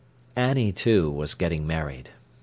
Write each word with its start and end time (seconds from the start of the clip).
Annie, 0.35 0.71
too, 0.71 1.11
was 1.11 1.35
getting 1.35 1.67
married. 1.67 2.09